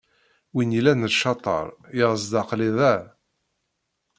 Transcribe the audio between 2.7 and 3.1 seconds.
da.